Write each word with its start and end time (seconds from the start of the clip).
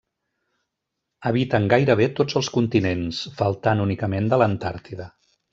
Habiten 1.31 1.67
gairebé 1.75 2.09
tots 2.21 2.39
els 2.41 2.49
continents, 2.57 3.23
faltant 3.43 3.87
únicament 3.87 4.33
de 4.33 4.41
l'Antàrtida. 4.45 5.11